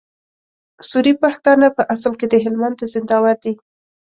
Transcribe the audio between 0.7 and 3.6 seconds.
سوري پښتانه په اصل کي د هلمند د زينداور دي